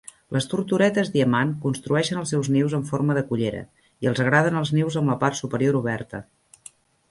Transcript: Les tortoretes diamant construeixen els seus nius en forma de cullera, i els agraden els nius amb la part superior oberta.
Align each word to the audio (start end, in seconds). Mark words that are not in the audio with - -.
Les 0.35 0.45
tortoretes 0.51 1.11
diamant 1.15 1.51
construeixen 1.65 2.21
els 2.21 2.31
seus 2.33 2.49
nius 2.55 2.73
en 2.79 2.87
forma 2.89 3.19
de 3.19 3.25
cullera, 3.29 3.61
i 4.07 4.11
els 4.13 4.25
agraden 4.27 4.61
els 4.65 4.75
nius 4.81 5.01
amb 5.03 5.13
la 5.15 5.21
part 5.27 5.41
superior 5.45 5.81
oberta. 5.85 6.27